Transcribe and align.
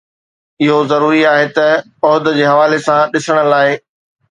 اهو 0.63 0.77
ضروري 0.91 1.21
آهي 1.33 1.47
ته 1.57 1.67
عهد 2.07 2.25
جي 2.39 2.45
حوالي 2.51 2.79
سان 2.89 3.01
ڏسڻ 3.13 3.37
لاء 3.51 3.67